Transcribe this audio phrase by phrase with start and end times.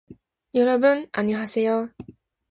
[0.57, 1.93] 여러분안녕하세요